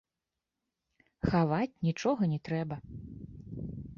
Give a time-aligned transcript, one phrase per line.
[1.33, 2.75] Хаваць нічога не трэба.